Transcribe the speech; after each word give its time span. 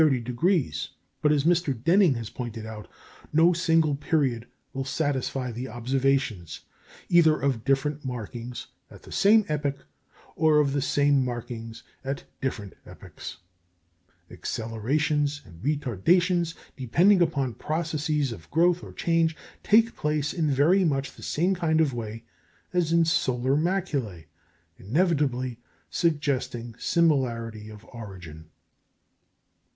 But, 0.01 1.31
as 1.31 1.43
Mr. 1.43 1.79
Denning 1.79 2.15
has 2.15 2.31
pointed 2.31 2.65
out, 2.65 2.87
no 3.31 3.53
single 3.53 3.93
period 3.93 4.47
will 4.73 4.83
satisfy 4.83 5.51
the 5.51 5.67
observations 5.67 6.61
either 7.07 7.39
of 7.39 7.63
different 7.63 8.03
markings 8.03 8.65
at 8.89 9.03
the 9.03 9.11
same 9.11 9.45
epoch, 9.47 9.85
or 10.35 10.57
of 10.57 10.73
the 10.73 10.81
same 10.81 11.23
markings 11.23 11.83
at 12.03 12.23
different 12.41 12.73
epochs. 12.83 13.37
Accelerations 14.31 15.43
and 15.45 15.61
retardations, 15.61 16.55
depending 16.75 17.21
upon 17.21 17.53
processes 17.53 18.31
of 18.31 18.49
growth 18.49 18.83
or 18.83 18.93
change, 18.93 19.35
take 19.61 19.95
place 19.95 20.33
in 20.33 20.49
very 20.49 20.83
much 20.83 21.13
the 21.15 21.21
same 21.21 21.53
kind 21.53 21.79
of 21.79 21.93
way 21.93 22.23
as 22.73 22.91
in 22.91 23.05
solar 23.05 23.55
maculæ, 23.55 24.25
inevitably 24.77 25.59
suggesting 25.91 26.75
similarity 26.79 27.69
of 27.69 27.85
origin. 27.93 28.49